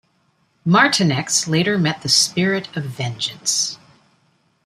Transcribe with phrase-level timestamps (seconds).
[0.65, 3.77] Martinex later met the Spirit of Vengeance.